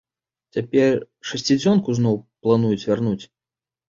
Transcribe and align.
Цяпер 0.55 0.95
шасцідзёнку 1.31 1.95
зноў 1.97 2.15
плануюць 2.47 2.81
вярнуць. 2.93 3.19